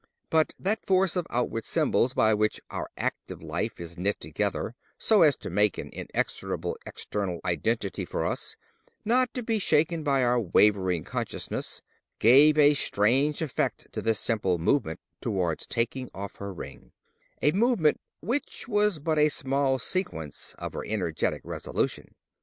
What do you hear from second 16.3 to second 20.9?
her ring—a movement which was but a small sequence of her